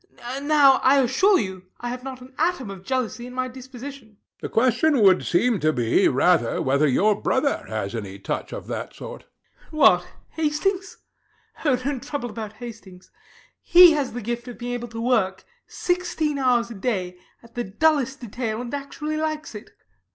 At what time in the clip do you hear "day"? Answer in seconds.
16.73-17.19